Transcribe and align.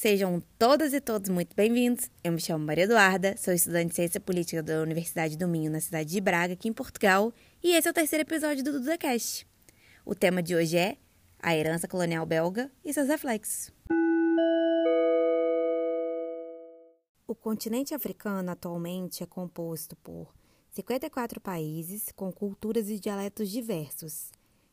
Sejam 0.00 0.42
todas 0.58 0.94
e 0.94 1.00
todos 1.02 1.28
muito 1.28 1.54
bem-vindos. 1.54 2.10
Eu 2.24 2.32
me 2.32 2.40
chamo 2.40 2.64
Maria 2.64 2.84
Eduarda, 2.84 3.36
sou 3.36 3.52
estudante 3.52 3.90
de 3.90 3.96
Ciência 3.96 4.18
Política 4.18 4.62
da 4.62 4.80
Universidade 4.80 5.36
do 5.36 5.46
Minho, 5.46 5.70
na 5.70 5.78
cidade 5.78 6.08
de 6.08 6.18
Braga, 6.22 6.54
aqui 6.54 6.70
em 6.70 6.72
Portugal, 6.72 7.30
e 7.62 7.76
esse 7.76 7.86
é 7.86 7.90
o 7.90 7.92
terceiro 7.92 8.22
episódio 8.22 8.64
do 8.64 8.72
DudaCast. 8.72 9.46
O 10.02 10.14
tema 10.14 10.42
de 10.42 10.56
hoje 10.56 10.78
é 10.78 10.96
a 11.38 11.54
herança 11.54 11.86
colonial 11.86 12.24
belga 12.24 12.72
e 12.82 12.94
seus 12.94 13.08
reflexos. 13.08 13.70
O 17.28 17.34
continente 17.34 17.92
africano 17.92 18.50
atualmente 18.52 19.22
é 19.22 19.26
composto 19.26 19.96
por 19.96 20.32
54 20.70 21.42
países 21.42 22.10
com 22.16 22.32
culturas 22.32 22.88
e 22.88 22.98
dialetos 22.98 23.50
diversos. 23.50 24.32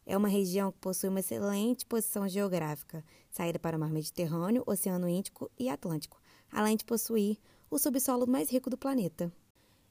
É 0.09 0.15
uma 0.15 0.29
região 0.29 0.71
que 0.71 0.79
possui 0.79 1.09
uma 1.09 1.19
excelente 1.19 1.85
posição 1.85 2.29
geográfica, 2.29 3.03
saída 3.29 3.59
para 3.59 3.75
o 3.75 3.79
mar 3.79 3.91
Mediterrâneo, 3.91 4.63
Oceano 4.65 5.09
Índico 5.09 5.51
e 5.59 5.67
Atlântico, 5.67 6.21
além 6.49 6.77
de 6.77 6.85
possuir 6.85 7.37
o 7.69 7.77
subsolo 7.77 8.25
mais 8.25 8.49
rico 8.49 8.69
do 8.69 8.77
planeta. 8.77 9.29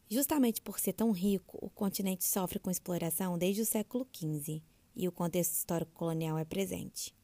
Justamente 0.08 0.62
por 0.62 0.80
ser 0.80 0.94
tão 0.94 1.10
rico, 1.10 1.58
o 1.60 1.68
continente 1.68 2.24
sofre 2.24 2.58
com 2.58 2.70
exploração 2.70 3.36
desde 3.36 3.60
o 3.60 3.66
século 3.66 4.08
XV 4.10 4.62
e 4.96 5.06
o 5.06 5.12
contexto 5.12 5.52
histórico 5.52 5.92
colonial 5.92 6.38
é 6.38 6.46
presente. 6.46 7.14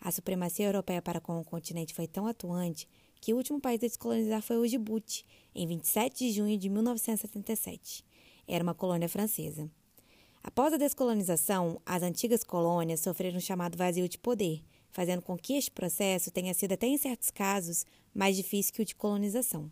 A 0.00 0.12
supremacia 0.12 0.66
europeia 0.66 1.02
para 1.02 1.20
com 1.20 1.40
o 1.40 1.44
continente 1.44 1.94
foi 1.94 2.06
tão 2.06 2.28
atuante 2.28 2.88
que 3.20 3.34
o 3.34 3.36
último 3.38 3.60
país 3.60 3.82
a 3.82 3.88
descolonizar 3.88 4.40
foi 4.40 4.56
o 4.56 4.64
Djibouti, 4.68 5.26
em 5.52 5.66
27 5.66 6.28
de 6.28 6.30
junho 6.30 6.56
de 6.56 6.68
1977. 6.68 8.04
Era 8.46 8.62
uma 8.62 8.74
colônia 8.74 9.08
francesa. 9.08 9.68
Após 10.46 10.72
a 10.72 10.76
descolonização, 10.76 11.82
as 11.84 12.04
antigas 12.04 12.44
colônias 12.44 13.00
sofreram 13.00 13.38
um 13.38 13.40
chamado 13.40 13.76
vazio 13.76 14.08
de 14.08 14.16
poder, 14.16 14.62
fazendo 14.92 15.20
com 15.20 15.36
que 15.36 15.54
este 15.54 15.72
processo 15.72 16.30
tenha 16.30 16.54
sido, 16.54 16.70
até 16.70 16.86
em 16.86 16.96
certos 16.96 17.32
casos, 17.32 17.84
mais 18.14 18.36
difícil 18.36 18.72
que 18.72 18.80
o 18.80 18.84
de 18.84 18.94
colonização. 18.94 19.68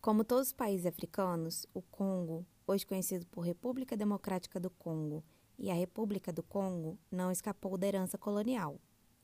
Como 0.00 0.24
todos 0.24 0.46
os 0.46 0.52
países 0.54 0.86
africanos, 0.86 1.66
o 1.74 1.82
Congo, 1.82 2.46
hoje 2.66 2.86
conhecido 2.86 3.26
por 3.26 3.42
República 3.42 3.98
Democrática 3.98 4.58
do 4.58 4.70
Congo, 4.70 5.22
e 5.58 5.70
a 5.70 5.74
República 5.74 6.32
do 6.32 6.42
Congo 6.42 6.98
não 7.10 7.30
escapou 7.30 7.76
da 7.76 7.86
herança 7.86 8.16
colonial. 8.16 8.80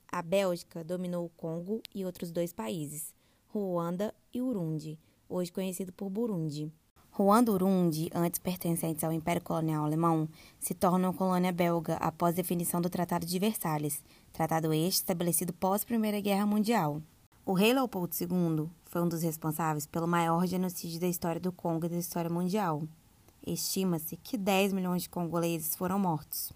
A 0.07 0.21
Bélgica 0.21 0.83
dominou 0.83 1.25
o 1.25 1.29
Congo 1.29 1.81
e 1.95 2.05
outros 2.05 2.31
dois 2.31 2.53
países, 2.53 3.11
Ruanda 3.47 4.13
e 4.31 4.39
Urundi, 4.39 4.99
hoje 5.27 5.51
conhecido 5.51 5.91
por 5.91 6.11
Burundi. 6.11 6.71
Ruanda 7.17 7.49
e 7.49 7.53
Urundi, 7.53 8.09
antes 8.13 8.37
pertencentes 8.37 9.01
ao 9.01 9.13
Império 9.13 9.41
Colonial 9.41 9.85
Alemão, 9.85 10.27
se 10.59 10.73
tornam 10.73 11.13
colônia 11.13 11.53
belga 11.53 11.95
após 11.95 12.35
definição 12.35 12.81
do 12.81 12.89
Tratado 12.89 13.25
de 13.25 13.39
Versalhes, 13.39 14.03
tratado 14.33 14.73
este 14.73 14.97
estabelecido 14.97 15.53
pós 15.53 15.85
Primeira 15.85 16.19
Guerra 16.19 16.45
Mundial. 16.45 17.01
O 17.45 17.53
rei 17.53 17.73
Leopoldo 17.73 18.13
II 18.19 18.69
foi 18.83 19.01
um 19.01 19.07
dos 19.07 19.23
responsáveis 19.23 19.85
pelo 19.85 20.05
maior 20.05 20.45
genocídio 20.45 20.99
da 20.99 21.07
história 21.07 21.39
do 21.39 21.53
Congo 21.53 21.85
e 21.85 21.89
da 21.89 21.95
história 21.95 22.29
mundial. 22.29 22.83
Estima-se 23.47 24.17
que 24.17 24.37
10 24.37 24.73
milhões 24.73 25.03
de 25.03 25.09
congoleses 25.09 25.73
foram 25.73 25.97
mortos. 25.97 26.51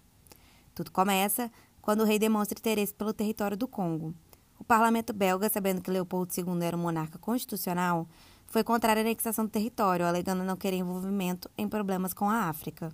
Tudo 0.74 0.90
começa 0.90 1.50
quando 1.80 2.02
o 2.02 2.04
rei 2.04 2.18
demonstra 2.18 2.58
interesse 2.58 2.92
pelo 2.92 3.14
território 3.14 3.56
do 3.56 3.66
Congo. 3.66 4.14
O 4.58 4.64
parlamento 4.64 5.14
belga, 5.14 5.48
sabendo 5.48 5.80
que 5.80 5.90
Leopoldo 5.90 6.30
II 6.36 6.62
era 6.62 6.76
um 6.76 6.80
monarca 6.80 7.18
constitucional, 7.18 8.06
foi 8.50 8.64
contrário 8.64 9.00
à 9.00 9.04
anexação 9.04 9.44
do 9.44 9.50
território, 9.50 10.04
alegando 10.04 10.42
não 10.42 10.56
querer 10.56 10.78
envolvimento 10.78 11.48
em 11.56 11.68
problemas 11.68 12.12
com 12.12 12.28
a 12.28 12.48
África. 12.48 12.92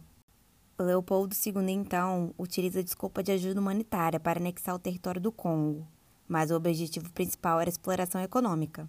Leopoldo 0.79 1.35
II, 1.35 1.73
então, 1.73 2.35
utiliza 2.39 2.81
a 2.81 2.83
desculpa 2.83 3.23
de 3.23 3.33
ajuda 3.33 3.59
humanitária 3.59 4.21
para 4.21 4.39
anexar 4.39 4.75
o 4.75 4.79
território 4.79 5.19
do 5.19 5.33
Congo, 5.33 5.89
mas 6.29 6.51
o 6.51 6.57
objetivo 6.57 7.11
principal 7.11 7.59
era 7.59 7.71
a 7.71 7.73
exploração 7.73 8.21
econômica. 8.21 8.87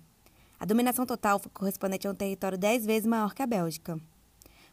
A 0.60 0.66
dominação 0.66 1.06
total 1.06 1.40
foi 1.40 1.50
correspondente 1.54 2.06
a 2.06 2.12
um 2.12 2.16
território 2.16 2.58
dez 2.58 2.86
vezes 2.86 3.08
maior 3.08 3.34
que 3.34 3.42
a 3.42 3.48
Bélgica. 3.48 3.98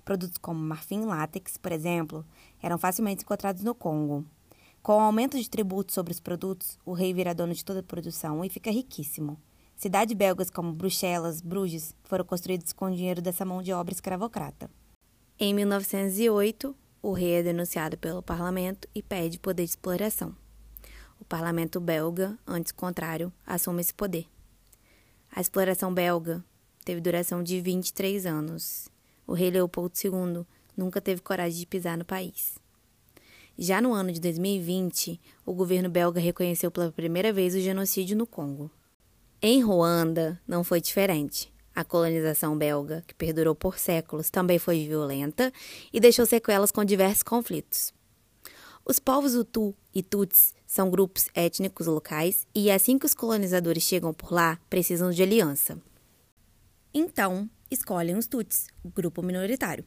Produtos 0.05 0.37
como 0.37 0.59
marfim 0.59 1.03
e 1.03 1.07
látex, 1.07 1.57
por 1.57 1.71
exemplo, 1.71 2.27
eram 2.61 2.77
facilmente 2.77 3.23
encontrados 3.23 3.63
no 3.63 3.73
Congo. 3.73 4.27
Com 4.83 4.97
o 4.97 5.01
aumento 5.01 5.39
de 5.39 5.49
tributos 5.49 5.95
sobre 5.95 6.13
os 6.13 6.19
produtos, 6.19 6.77
o 6.85 6.93
rei 6.93 7.15
vira 7.15 7.33
dono 7.33 7.55
de 7.55 7.65
toda 7.65 7.79
a 7.79 7.85
produção 7.85 8.45
e 8.45 8.49
fica 8.49 8.73
riquíssimo. 8.73 9.39
Cidades 9.77 10.17
belgas 10.17 10.51
como 10.51 10.73
Bruxelas, 10.73 11.41
Bruges 11.41 11.95
foram 12.05 12.25
construídas 12.25 12.73
com 12.73 12.87
o 12.87 12.95
dinheiro 12.95 13.21
dessa 13.21 13.45
mão 13.45 13.63
de 13.63 13.73
obra 13.73 13.93
escravocrata. 13.93 14.71
Em 15.39 15.53
1908, 15.53 16.75
o 17.03 17.13
rei 17.13 17.35
é 17.35 17.43
denunciado 17.43 17.99
pelo 17.99 18.23
parlamento 18.23 18.89
e 18.95 19.03
pede 19.03 19.39
poder 19.39 19.65
de 19.65 19.71
exploração. 19.71 20.35
O 21.21 21.25
parlamento 21.25 21.81
belga, 21.81 22.39
antes 22.47 22.73
contrário, 22.73 23.33
assume 23.47 23.81
esse 23.81 23.93
poder. 23.93 24.27
A 25.31 25.41
exploração 25.41 25.93
belga 25.93 26.45
teve 26.85 27.01
duração 27.01 27.43
de 27.43 27.61
23 27.61 28.25
anos. 28.25 28.89
O 29.27 29.33
rei 29.33 29.51
Leopoldo 29.51 29.95
II 30.03 30.47
nunca 30.77 31.01
teve 31.01 31.21
coragem 31.21 31.59
de 31.59 31.67
pisar 31.67 31.99
no 31.99 32.05
país. 32.05 32.55
Já 33.59 33.81
no 33.81 33.93
ano 33.93 34.13
de 34.13 34.21
2020, 34.21 35.21
o 35.45 35.53
governo 35.53 35.89
belga 35.89 36.21
reconheceu 36.21 36.71
pela 36.71 36.93
primeira 36.93 37.33
vez 37.33 37.55
o 37.55 37.61
genocídio 37.61 38.17
no 38.17 38.27
Congo. 38.27 38.71
Em 39.47 39.61
Ruanda, 39.61 40.41
não 40.49 40.65
foi 40.65 40.81
diferente. 40.81 41.53
A 41.75 41.85
colonização 41.85 42.57
belga, 42.57 43.05
que 43.07 43.15
perdurou 43.15 43.55
por 43.55 43.79
séculos, 43.79 44.31
também 44.31 44.59
foi 44.59 44.89
violenta 44.89 45.53
e 45.93 46.01
deixou 46.01 46.25
sequelas 46.25 46.71
com 46.71 46.83
diversos 46.83 47.23
conflitos. 47.23 47.93
Os 48.87 48.99
povos 48.99 49.35
Hutu 49.35 49.75
e 49.95 50.03
Tutsi 50.03 50.55
são 50.67 50.89
grupos 50.89 51.29
étnicos 51.35 51.87
locais 51.87 52.47
e, 52.55 52.71
assim 52.71 52.99
que 52.99 53.05
os 53.05 53.13
colonizadores 53.13 53.83
chegam 53.83 54.15
por 54.15 54.33
lá, 54.33 54.59
precisam 54.71 55.11
de 55.11 55.23
aliança. 55.23 55.77
Então, 56.95 57.47
escolhem 57.71 58.17
os 58.17 58.27
Tutsis, 58.27 58.69
o 58.83 58.89
grupo 58.89 59.21
minoritário. 59.21 59.85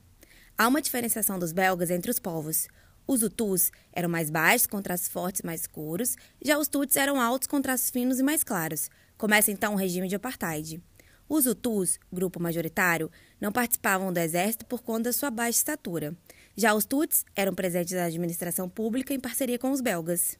Há 0.55 0.67
uma 0.67 0.83
diferenciação 0.83 1.39
dos 1.39 1.51
belgas 1.51 1.89
entre 1.89 2.11
os 2.11 2.19
povos. 2.19 2.67
Os 3.07 3.23
Hutus 3.23 3.71
eram 3.93 4.09
mais 4.09 4.29
baixos, 4.29 4.67
com 4.67 4.81
traços 4.81 5.07
fortes 5.07 5.41
mais 5.41 5.61
escuros, 5.61 6.17
já 6.43 6.57
os 6.57 6.67
Tutsis 6.67 6.97
eram 6.97 7.21
altos, 7.21 7.47
com 7.47 7.61
traços 7.61 7.89
finos 7.89 8.19
e 8.19 8.23
mais 8.23 8.43
claros. 8.43 8.89
Começa 9.17 9.49
então 9.49 9.73
o 9.73 9.77
regime 9.77 10.09
de 10.09 10.15
apartheid. 10.17 10.83
Os 11.29 11.45
Hutus, 11.45 11.97
grupo 12.11 12.37
majoritário, 12.37 13.09
não 13.39 13.49
participavam 13.51 14.11
do 14.11 14.17
exército 14.17 14.65
por 14.65 14.81
conta 14.81 15.03
da 15.03 15.13
sua 15.13 15.31
baixa 15.31 15.57
estatura. 15.57 16.13
Já 16.55 16.73
os 16.73 16.85
Tuts 16.85 17.23
eram 17.33 17.55
presentes 17.55 17.93
da 17.93 18.03
administração 18.03 18.67
pública 18.67 19.13
em 19.13 19.19
parceria 19.19 19.57
com 19.57 19.71
os 19.71 19.79
belgas. 19.79 20.37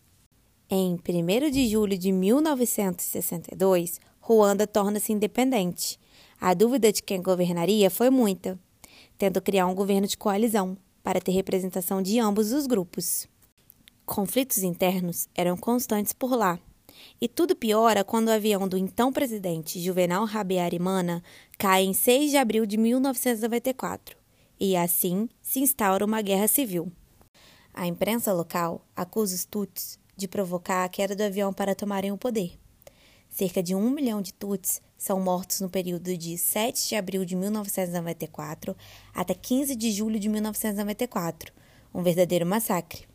Em 0.69 0.95
1 0.95 1.49
de 1.49 1.67
julho 1.69 1.97
de 1.97 2.11
1962, 2.11 4.01
Ruanda 4.19 4.67
torna-se 4.67 5.13
independente. 5.13 5.97
A 6.39 6.53
dúvida 6.53 6.91
de 6.91 7.01
quem 7.01 7.21
governaria 7.21 7.89
foi 7.89 8.09
muita, 8.09 8.59
tendo 9.17 9.41
criar 9.41 9.67
um 9.67 9.75
governo 9.75 10.05
de 10.05 10.17
coalizão 10.17 10.77
para 11.07 11.21
ter 11.21 11.31
representação 11.31 12.01
de 12.01 12.19
ambos 12.19 12.51
os 12.51 12.67
grupos. 12.67 13.29
Conflitos 14.05 14.57
internos 14.57 15.29
eram 15.33 15.55
constantes 15.55 16.11
por 16.11 16.35
lá, 16.35 16.59
e 17.21 17.29
tudo 17.29 17.55
piora 17.55 18.03
quando 18.03 18.27
o 18.27 18.31
avião 18.31 18.67
do 18.67 18.77
então 18.77 19.13
presidente 19.13 19.79
Juvenal 19.79 20.27
Habyarimana 20.27 21.23
cai 21.57 21.85
em 21.85 21.93
6 21.93 22.31
de 22.31 22.35
abril 22.35 22.65
de 22.65 22.75
1994, 22.75 24.17
e 24.59 24.75
assim 24.75 25.29
se 25.41 25.61
instaura 25.61 26.03
uma 26.03 26.21
guerra 26.21 26.49
civil. 26.49 26.91
A 27.73 27.87
imprensa 27.87 28.33
local 28.33 28.85
acusa 28.93 29.33
os 29.33 29.45
Tuts 29.45 29.97
de 30.13 30.27
provocar 30.27 30.83
a 30.83 30.89
queda 30.89 31.15
do 31.15 31.23
avião 31.23 31.53
para 31.53 31.73
tomarem 31.73 32.11
o 32.11 32.17
poder. 32.17 32.59
Cerca 33.37 33.61
de 33.61 33.75
um 33.75 33.91
milhão 33.91 34.19
de 34.19 34.33
Tuts 34.33 34.81
são 34.97 35.19
mortos 35.19 35.61
no 35.61 35.69
período 35.69 36.17
de 36.17 36.35
7 36.39 36.89
de 36.89 36.95
abril 36.95 37.23
de 37.23 37.35
1994 37.35 38.75
até 39.13 39.35
15 39.35 39.75
de 39.75 39.91
julho 39.91 40.19
de 40.19 40.27
1994, 40.27 41.53
um 41.93 42.01
verdadeiro 42.01 42.47
massacre. 42.47 43.07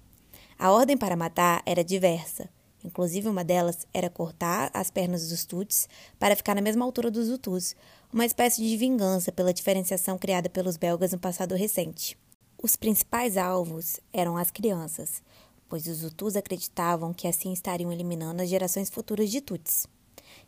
A 0.56 0.70
ordem 0.70 0.96
para 0.96 1.16
matar 1.16 1.60
era 1.66 1.82
diversa 1.82 2.48
Inclusive, 2.84 3.28
uma 3.28 3.42
delas 3.42 3.84
era 3.92 4.08
cortar 4.08 4.70
as 4.72 4.92
pernas 4.92 5.28
dos 5.28 5.44
Tuts 5.44 5.88
para 6.20 6.36
ficar 6.36 6.54
na 6.54 6.60
mesma 6.60 6.84
altura 6.84 7.10
dos 7.10 7.28
Hutus, 7.28 7.74
uma 8.12 8.24
espécie 8.24 8.62
de 8.62 8.76
vingança 8.76 9.32
pela 9.32 9.52
diferenciação 9.52 10.16
criada 10.16 10.48
pelos 10.48 10.76
belgas 10.76 11.10
no 11.10 11.18
passado 11.18 11.56
recente. 11.56 12.16
Os 12.62 12.76
principais 12.76 13.36
alvos 13.36 13.98
eram 14.12 14.36
as 14.36 14.52
crianças, 14.52 15.20
pois 15.68 15.88
os 15.88 16.04
Hutus 16.04 16.36
acreditavam 16.36 17.12
que 17.12 17.26
assim 17.26 17.52
estariam 17.52 17.90
eliminando 17.90 18.40
as 18.40 18.48
gerações 18.48 18.88
futuras 18.88 19.28
de 19.28 19.40
Tuts. 19.40 19.88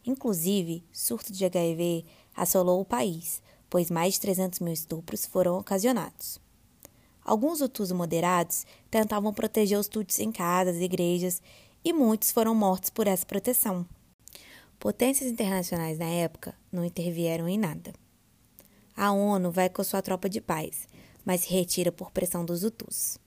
Inclusive, 0.07 0.85
surto 0.93 1.33
de 1.33 1.45
HIV 1.45 2.05
assolou 2.37 2.81
o 2.81 2.85
país, 2.85 3.43
pois 3.71 3.91
mais 3.91 4.15
de 4.15 4.21
300 4.21 4.61
mil 4.61 4.73
estupros 4.73 5.27
foram 5.27 5.59
ocasionados. 5.59 6.39
Alguns 7.25 7.61
Hutus 7.63 7.91
moderados 7.91 8.67
tentavam 8.91 9.33
proteger 9.33 9.79
os 9.79 9.89
Tuts 9.89 10.19
em 10.21 10.31
casas, 10.31 10.77
igrejas 10.77 11.41
e 11.83 11.93
muitos 11.93 12.31
foram 12.31 12.55
mortos 12.55 12.91
por 12.91 13.07
essa 13.07 13.25
proteção. 13.25 13.87
Potências 14.79 15.31
internacionais 15.31 15.99
na 15.99 16.05
época 16.05 16.55
não 16.71 16.85
intervieram 16.85 17.49
em 17.49 17.57
nada. 17.57 17.95
A 18.95 19.11
ONU 19.11 19.51
vai 19.51 19.71
com 19.71 19.83
sua 19.83 20.03
tropa 20.03 20.29
de 20.29 20.41
paz, 20.41 20.87
mas 21.25 21.41
se 21.41 21.51
retira 21.51 21.91
por 21.91 22.11
pressão 22.11 22.45
dos 22.45 22.63
Hutus. 22.63 23.19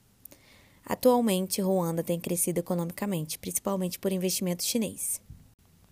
Atualmente, 0.84 1.60
Ruanda 1.60 2.02
tem 2.02 2.18
crescido 2.18 2.60
economicamente, 2.60 3.38
principalmente 3.38 3.98
por 3.98 4.12
investimento 4.12 4.64
chinês. 4.64 5.20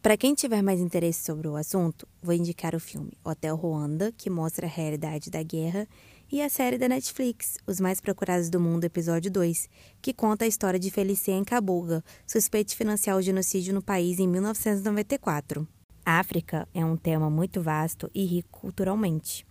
Para 0.07 0.17
quem 0.17 0.37
tiver 0.37 0.63
mais 0.63 0.79
interesse 0.79 1.25
sobre 1.25 1.49
o 1.49 1.57
assunto, 1.57 2.07
vou 2.23 2.33
indicar 2.33 2.77
o 2.77 2.79
filme 2.79 3.19
Hotel 3.25 3.57
Ruanda, 3.57 4.13
que 4.17 4.31
mostra 4.31 4.65
a 4.65 4.71
realidade 4.71 5.33
da 5.33 5.43
guerra, 5.43 5.89
e 6.31 6.41
a 6.41 6.49
série 6.49 6.79
da 6.79 6.89
Netflix, 6.89 7.59
Os 7.67 7.81
Mais 7.81 8.01
Procurados 8.01 8.49
do 8.49 8.61
Mundo, 8.61 8.85
episódio 8.85 9.33
2, 9.33 9.69
que 10.01 10.15
conta 10.15 10.45
a 10.45 10.47
história 10.47 10.79
de 10.79 10.93
Felicien 10.93 11.43
Kabuga, 11.43 12.05
suspeito 12.25 12.71
de 12.71 12.77
financiar 12.77 13.17
o 13.17 13.21
genocídio 13.21 13.75
no 13.75 13.83
país 13.83 14.21
em 14.21 14.29
1994. 14.29 15.67
A 16.05 16.21
África 16.21 16.69
é 16.73 16.85
um 16.85 16.97
tema 16.97 17.29
muito 17.29 17.61
vasto 17.61 18.09
e 18.15 18.25
rico 18.25 18.61
culturalmente. 18.61 19.45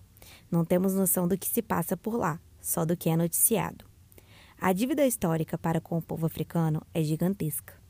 Não 0.49 0.63
temos 0.63 0.93
noção 0.93 1.27
do 1.27 1.37
que 1.37 1.49
se 1.49 1.61
passa 1.61 1.97
por 1.97 2.15
lá, 2.15 2.39
só 2.61 2.85
do 2.85 2.95
que 2.95 3.09
é 3.09 3.17
noticiado. 3.17 3.83
A 4.57 4.71
dívida 4.71 5.05
histórica 5.05 5.57
para 5.57 5.81
com 5.81 5.97
o 5.97 6.01
povo 6.01 6.25
africano 6.25 6.81
é 6.93 7.03
gigantesca. 7.03 7.84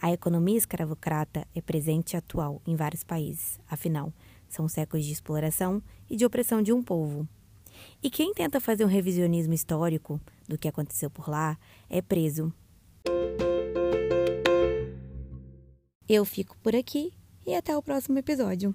A 0.00 0.12
economia 0.12 0.58
escravocrata 0.58 1.46
é 1.54 1.60
presente 1.60 2.12
e 2.12 2.16
atual 2.16 2.60
em 2.66 2.76
vários 2.76 3.02
países, 3.02 3.58
afinal, 3.68 4.12
são 4.48 4.68
séculos 4.68 5.04
de 5.04 5.12
exploração 5.12 5.82
e 6.08 6.16
de 6.16 6.24
opressão 6.24 6.62
de 6.62 6.72
um 6.72 6.82
povo. 6.82 7.26
E 8.02 8.10
quem 8.10 8.32
tenta 8.32 8.60
fazer 8.60 8.84
um 8.84 8.88
revisionismo 8.88 9.54
histórico 9.54 10.20
do 10.48 10.58
que 10.58 10.68
aconteceu 10.68 11.10
por 11.10 11.28
lá 11.28 11.58
é 11.88 12.00
preso. 12.00 12.52
Eu 16.08 16.24
fico 16.24 16.56
por 16.62 16.76
aqui 16.76 17.12
e 17.44 17.54
até 17.54 17.76
o 17.76 17.82
próximo 17.82 18.18
episódio. 18.18 18.74